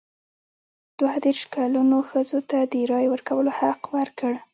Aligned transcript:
دوه 0.99 1.13
دیرش 1.23 1.41
کلنو 1.55 1.97
ښځو 2.09 2.39
ته 2.49 2.57
د 2.71 2.73
رایې 2.91 3.07
ورکولو 3.13 3.51
حق 3.59 3.81
ورکړ. 3.97 4.33